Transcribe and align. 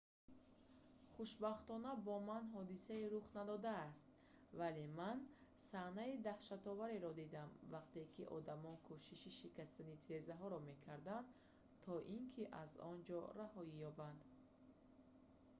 хушбахтона 1.13 1.91
бо 2.05 2.13
ман 2.29 2.43
ҳодисае 2.55 3.05
рух 3.13 3.25
надодааст 3.37 4.07
вале 4.59 4.85
ман 4.99 5.17
саҳнаи 5.69 6.21
даҳшатовареро 6.27 7.11
дидам 7.21 7.49
вақте 7.73 8.01
ки 8.15 8.23
одамон 8.37 8.75
кӯшиши 8.87 9.31
шикастани 9.39 10.01
тирезаҳоро 10.03 10.57
мекарданд 10.69 11.27
то 11.85 11.93
ин 12.15 12.23
ки 12.33 12.43
аз 12.63 12.71
он 12.91 12.97
ҷо 13.07 13.19
раҳоӣ 13.39 13.73
ёбанд 13.89 14.19